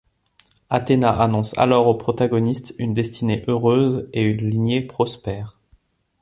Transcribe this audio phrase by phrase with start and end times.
[0.71, 5.59] Athéna annonce alors aux protagonistes une destinée heureuse et une lignée prospère.